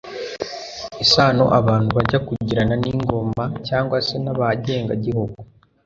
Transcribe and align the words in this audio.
isano 1.03 1.45
abantu 1.59 1.89
bajya 1.97 2.19
kugirana 2.27 2.75
n'ingoma 2.81 3.43
cyangwa 3.67 3.97
se 4.07 4.15
n'abagenga 4.23 4.93
gihugu 5.05 5.37